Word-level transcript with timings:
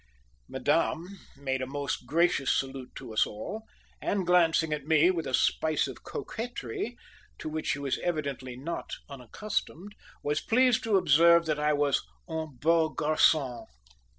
Madame 0.49 1.19
made 1.37 1.61
a 1.61 1.67
most 1.67 2.07
gracious 2.07 2.51
salute 2.51 2.89
to 2.95 3.13
us 3.13 3.27
all, 3.27 3.65
and, 4.01 4.25
glancing 4.25 4.73
at 4.73 4.87
me 4.87 5.11
with 5.11 5.27
a 5.27 5.33
spice 5.35 5.85
of 5.87 6.01
coquetry, 6.03 6.97
to 7.37 7.47
which 7.47 7.67
she 7.67 7.77
was 7.77 7.99
evidently 7.99 8.55
not 8.57 8.93
unaccustomed, 9.09 9.93
was 10.23 10.41
pleased 10.41 10.83
to 10.83 10.97
observe, 10.97 11.45
that 11.45 11.59
I 11.59 11.73
was 11.73 12.01
"un 12.27 12.57
beau 12.59 12.89
garcon." 12.89 13.67